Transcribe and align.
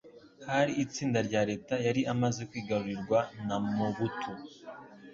hari 0.51 0.71
itsinda 0.83 1.19
rya 1.27 1.41
Leta 1.49 1.73
yari 1.85 2.01
imaze 2.13 2.41
kwigarurirwa 2.49 3.19
na 3.47 3.55
Mobutu 3.75 4.31